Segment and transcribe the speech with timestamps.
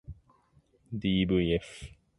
[0.91, 1.69] ｄｖｆ